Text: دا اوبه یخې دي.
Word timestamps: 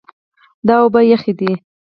دا 0.67 0.75
اوبه 0.83 1.01
یخې 1.11 1.33
دي. 1.39 1.51